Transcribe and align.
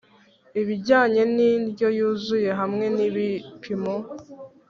ibijyanye 0.61 1.21
n'indyo 1.35 1.87
yuzuye 1.97 2.49
hamwe 2.59 2.85
n'ibipimo 2.95 3.93